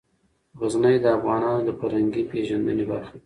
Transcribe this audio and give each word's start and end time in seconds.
غزني 0.59 0.95
د 1.01 1.05
افغانانو 1.17 1.65
د 1.67 1.69
فرهنګي 1.79 2.23
پیژندنې 2.31 2.83
برخه 2.91 3.11
ده. 3.17 3.19